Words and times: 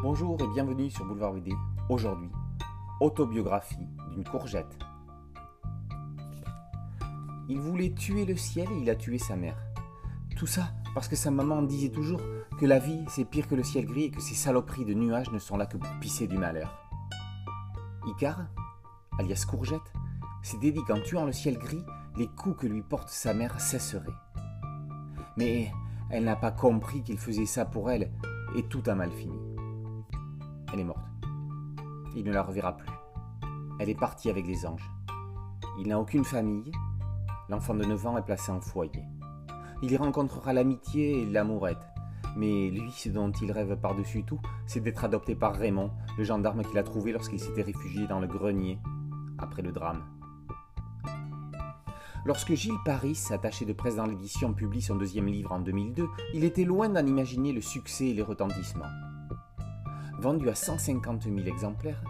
Bonjour 0.00 0.40
et 0.40 0.46
bienvenue 0.46 0.90
sur 0.90 1.04
Boulevard 1.04 1.32
BD. 1.32 1.52
Aujourd'hui, 1.88 2.30
autobiographie 3.00 3.88
d'une 4.12 4.22
courgette. 4.22 4.78
Il 7.48 7.58
voulait 7.58 7.90
tuer 7.90 8.24
le 8.24 8.36
ciel 8.36 8.68
et 8.70 8.78
il 8.80 8.90
a 8.90 8.94
tué 8.94 9.18
sa 9.18 9.34
mère. 9.34 9.56
Tout 10.36 10.46
ça 10.46 10.70
parce 10.94 11.08
que 11.08 11.16
sa 11.16 11.32
maman 11.32 11.62
disait 11.62 11.88
toujours 11.88 12.20
que 12.60 12.64
la 12.64 12.78
vie 12.78 13.04
c'est 13.08 13.24
pire 13.24 13.48
que 13.48 13.56
le 13.56 13.64
ciel 13.64 13.86
gris 13.86 14.04
et 14.04 14.10
que 14.12 14.20
ces 14.20 14.36
saloperies 14.36 14.84
de 14.84 14.94
nuages 14.94 15.32
ne 15.32 15.40
sont 15.40 15.56
là 15.56 15.66
que 15.66 15.76
pour 15.76 15.90
pisser 15.98 16.28
du 16.28 16.38
malheur. 16.38 16.78
Icar, 18.06 18.46
alias 19.18 19.46
courgette, 19.50 19.92
s'était 20.44 20.70
dit 20.70 20.84
qu'en 20.86 21.00
tuant 21.00 21.24
le 21.24 21.32
ciel 21.32 21.58
gris, 21.58 21.84
les 22.16 22.28
coups 22.28 22.60
que 22.60 22.66
lui 22.68 22.82
porte 22.82 23.08
sa 23.08 23.34
mère 23.34 23.60
cesseraient. 23.60 24.06
Mais 25.36 25.72
elle 26.08 26.22
n'a 26.22 26.36
pas 26.36 26.52
compris 26.52 27.02
qu'il 27.02 27.18
faisait 27.18 27.46
ça 27.46 27.64
pour 27.64 27.90
elle 27.90 28.12
et 28.54 28.62
tout 28.62 28.82
a 28.86 28.94
mal 28.94 29.10
fini. 29.10 29.47
Elle 30.72 30.80
est 30.80 30.84
morte. 30.84 31.06
Il 32.16 32.24
ne 32.24 32.32
la 32.32 32.42
reverra 32.42 32.76
plus. 32.76 32.90
Elle 33.78 33.90
est 33.90 33.98
partie 33.98 34.28
avec 34.28 34.46
les 34.46 34.66
anges. 34.66 34.90
Il 35.78 35.88
n'a 35.88 35.98
aucune 35.98 36.24
famille. 36.24 36.72
L'enfant 37.48 37.74
de 37.74 37.84
9 37.84 38.06
ans 38.06 38.18
est 38.18 38.24
placé 38.24 38.50
en 38.50 38.60
foyer. 38.60 39.04
Il 39.82 39.92
y 39.92 39.96
rencontrera 39.96 40.52
l'amitié 40.52 41.22
et 41.22 41.26
l'amourette. 41.26 41.86
Mais 42.36 42.70
lui, 42.70 42.90
ce 42.90 43.08
dont 43.08 43.30
il 43.30 43.52
rêve 43.52 43.76
par-dessus 43.76 44.24
tout, 44.24 44.40
c'est 44.66 44.80
d'être 44.80 45.04
adopté 45.04 45.34
par 45.34 45.54
Raymond, 45.54 45.90
le 46.18 46.24
gendarme 46.24 46.62
qu'il 46.62 46.78
a 46.78 46.82
trouvé 46.82 47.12
lorsqu'il 47.12 47.40
s'était 47.40 47.62
réfugié 47.62 48.06
dans 48.06 48.20
le 48.20 48.26
grenier 48.26 48.78
après 49.38 49.62
le 49.62 49.72
drame. 49.72 50.04
Lorsque 52.24 52.54
Gilles 52.54 52.82
Paris, 52.84 53.18
attaché 53.30 53.64
de 53.64 53.72
presse 53.72 53.96
dans 53.96 54.04
l'édition, 54.04 54.52
publie 54.52 54.82
son 54.82 54.96
deuxième 54.96 55.26
livre 55.26 55.52
en 55.52 55.60
2002, 55.60 56.08
il 56.34 56.44
était 56.44 56.64
loin 56.64 56.88
d'en 56.88 57.06
imaginer 57.06 57.52
le 57.52 57.60
succès 57.60 58.08
et 58.08 58.14
les 58.14 58.22
retentissements. 58.22 59.07
Vendu 60.18 60.48
à 60.48 60.54
150 60.56 61.22
000 61.22 61.46
exemplaires, 61.46 62.02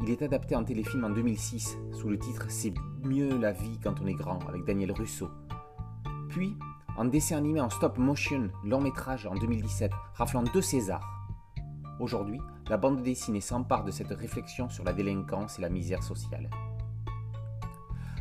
il 0.00 0.10
est 0.10 0.22
adapté 0.22 0.54
en 0.54 0.62
téléfilm 0.62 1.02
en 1.02 1.10
2006 1.10 1.76
sous 1.92 2.08
le 2.08 2.16
titre 2.16 2.46
C'est 2.50 2.72
mieux 3.02 3.36
la 3.36 3.50
vie 3.50 3.80
quand 3.82 4.00
on 4.00 4.06
est 4.06 4.14
grand 4.14 4.38
avec 4.48 4.64
Daniel 4.64 4.92
Russo. 4.92 5.28
Puis, 6.28 6.56
en 6.96 7.04
dessin 7.04 7.36
animé 7.36 7.60
en 7.60 7.68
stop 7.68 7.98
motion, 7.98 8.50
long 8.64 8.80
métrage 8.80 9.26
en 9.26 9.34
2017, 9.34 9.90
raflant 10.14 10.44
deux 10.44 10.62
Césars. 10.62 11.26
Aujourd'hui, 11.98 12.40
la 12.68 12.76
bande 12.76 13.02
dessinée 13.02 13.40
s'empare 13.40 13.82
de 13.82 13.90
cette 13.90 14.12
réflexion 14.12 14.68
sur 14.68 14.84
la 14.84 14.92
délinquance 14.92 15.58
et 15.58 15.62
la 15.62 15.68
misère 15.68 16.04
sociale. 16.04 16.48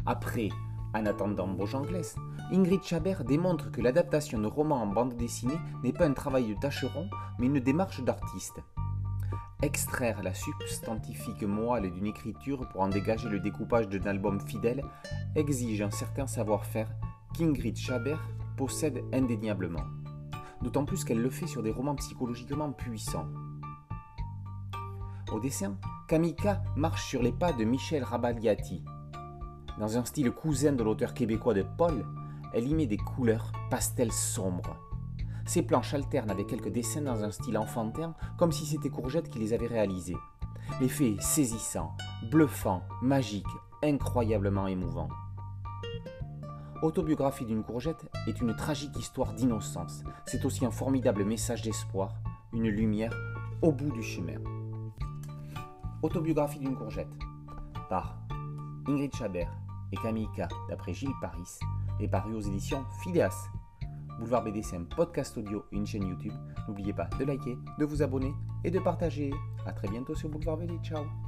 Après 0.08 0.50
En 0.96 1.06
attendant 1.06 1.56
Anglès, 1.74 2.16
Ingrid 2.52 2.82
Chabert 2.82 3.24
démontre 3.24 3.72
que 3.72 3.82
l'adaptation 3.82 4.40
de 4.40 4.48
romans 4.48 4.82
en 4.82 4.88
bande 4.88 5.16
dessinée 5.16 5.60
n'est 5.84 5.94
pas 5.94 6.08
un 6.08 6.14
travail 6.14 6.48
de 6.48 6.60
tâcheron, 6.60 7.08
mais 7.38 7.46
une 7.46 7.60
démarche 7.60 8.02
d'artiste. 8.02 8.64
Extraire 9.64 10.22
la 10.22 10.36
substantifique 10.36 11.42
moelle 11.42 11.92
d'une 11.92 12.06
écriture 12.06 12.70
pour 12.70 12.82
en 12.82 12.90
dégager 12.90 13.28
le 13.28 13.40
découpage 13.40 13.90
d'un 13.90 14.06
album 14.06 14.40
fidèle 14.40 14.84
exige 15.36 15.82
un 15.82 15.90
certain 15.90 16.28
savoir-faire 16.28 16.92
qu'Ingrid 17.36 17.76
Chabert 17.76 18.22
possède 18.56 19.04
indéniablement. 19.14 19.84
D'autant 20.62 20.86
plus 20.86 21.04
qu'elle 21.04 21.22
le 21.22 21.30
fait 21.30 21.48
sur 21.48 21.64
des 21.64 21.72
romans 21.72 21.96
psychologiquement 21.96 22.72
puissants. 22.72 23.28
Au 25.32 25.40
dessin, 25.40 25.78
Kamika 26.08 26.64
marche 26.76 27.06
sur 27.06 27.24
les 27.24 27.32
pas 27.32 27.52
de 27.52 27.64
Michel 27.64 28.04
Rabagliati. 28.04 28.84
Dans 29.80 29.98
un 29.98 30.06
style 30.06 30.32
cousin 30.32 30.74
de 30.74 30.84
l'auteur 30.84 31.14
québécois 31.14 31.54
de 31.54 31.66
Paul, 31.78 32.06
elle 32.54 32.68
y 32.68 32.76
met 32.76 32.88
des 32.88 32.98
couleurs 32.98 33.52
pastel 33.70 34.12
sombres 34.12 34.78
ces 35.48 35.64
planches 35.64 35.94
alternent 35.94 36.30
avec 36.30 36.48
quelques 36.48 36.72
dessins 36.72 37.02
dans 37.02 37.24
un 37.24 37.32
style 37.32 37.58
enfantin, 37.58 38.14
comme 38.38 38.52
si 38.52 38.66
c'était 38.66 38.90
Courgette 38.90 39.30
qui 39.30 39.40
les 39.40 39.54
avait 39.54 39.68
réalisés. 39.68 40.18
L'effet 40.80 41.16
saisissant, 41.20 41.94
bluffant, 42.30 42.84
magique, 43.02 43.48
incroyablement 43.82 44.68
émouvant. 44.68 45.08
Autobiographie 46.84 47.46
d'une 47.46 47.64
courgette 47.64 48.06
est 48.28 48.40
une 48.40 48.56
tragique 48.56 48.96
histoire 48.98 49.34
d'innocence. 49.34 50.04
C'est 50.26 50.46
aussi 50.46 50.66
un 50.66 50.72
formidable 50.72 51.24
message 51.24 51.64
d'espoir, 51.64 52.14
une 52.54 52.68
lumière 52.68 53.14
au 53.64 53.72
bout 53.72 53.92
du 53.92 54.04
chemin. 54.04 54.40
Autobiographie 56.04 56.60
d'une 56.60 56.76
courgette 56.76 57.08
par 57.90 58.20
Ingrid 58.88 59.16
Chabert 59.16 59.52
et 59.92 59.98
Camille 59.98 60.30
K. 60.36 60.44
d'après 60.70 60.94
Gilles 60.94 61.16
Paris 61.20 61.60
est 62.00 62.08
paru 62.08 62.36
aux 62.36 62.42
éditions 62.42 62.86
Phileas. 63.02 63.48
Boulevard 64.20 64.44
BD, 64.44 64.62
c'est 64.62 64.78
un 64.78 64.84
podcast 64.84 65.38
audio 65.38 65.66
une 65.72 65.86
chaîne 65.86 66.08
YouTube. 66.08 66.34
N'oubliez 66.68 66.94
pas 66.94 67.10
de 67.20 67.26
liker, 67.26 67.58
de 67.80 67.86
vous 67.86 68.02
abonner 68.02 68.34
et 68.64 68.72
de 68.72 68.80
partager. 68.80 69.32
A 69.66 69.74
très 69.74 69.88
bientôt 69.88 70.16
sur 70.16 70.30
Boulevard 70.30 70.58
BD. 70.58 70.78
Ciao 70.84 71.27